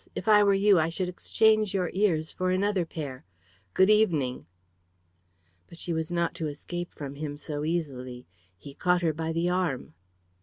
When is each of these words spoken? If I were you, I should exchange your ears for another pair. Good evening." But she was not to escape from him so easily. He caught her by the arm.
If 0.15 0.27
I 0.27 0.43
were 0.43 0.55
you, 0.55 0.79
I 0.79 0.89
should 0.89 1.07
exchange 1.09 1.75
your 1.75 1.91
ears 1.93 2.31
for 2.31 2.49
another 2.49 2.87
pair. 2.87 3.23
Good 3.75 3.91
evening." 3.91 4.47
But 5.67 5.77
she 5.77 5.93
was 5.93 6.11
not 6.11 6.33
to 6.41 6.47
escape 6.47 6.91
from 6.95 7.13
him 7.13 7.37
so 7.37 7.63
easily. 7.63 8.25
He 8.57 8.73
caught 8.73 9.03
her 9.03 9.13
by 9.13 9.31
the 9.31 9.47
arm. 9.49 9.93